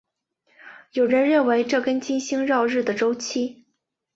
[0.93, 3.65] 有人认为这跟金星绕日的周期。